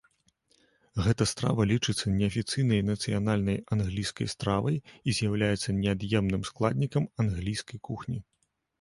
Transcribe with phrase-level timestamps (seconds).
[1.07, 8.19] Гэта страва лічыцца неафіцыйнай нацыянальнай англійскай стравай і з'яўляецца неад'емным складнікам англійскай кухні.